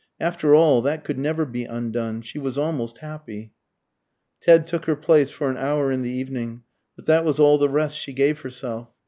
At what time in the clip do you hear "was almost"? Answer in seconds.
2.39-2.97